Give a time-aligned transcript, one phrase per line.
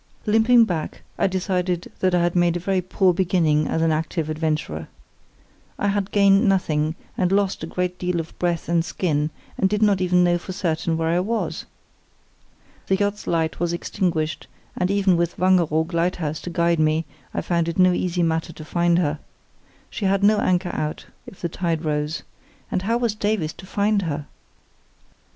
[0.25, 4.31] Limping back, I decided that I had made a very poor beginning as an active
[4.31, 4.87] adventurer.
[5.77, 9.29] I had gained nothing, and lost a great deal of breath and skin,
[9.59, 11.65] and did not even know for certain where I was.
[12.87, 17.67] The yacht's light was extinguished, and, even with Wangeroog Lighthouse to guide me, I found
[17.69, 19.19] it no easy matter to find her.
[19.91, 22.23] She had no anchor out, if the tide rose.
[22.71, 24.25] And how was Davies to find her?